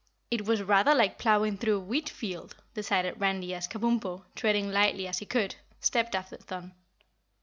[0.31, 5.05] "It was rather like ploughing through a wheat field," decided Randy as Kabumpo, treading lightly
[5.07, 6.73] as he could, stepped after Thun.